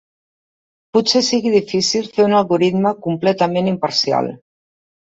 [0.97, 4.37] Potser sigui difícil fer un algoritme completament imparcial.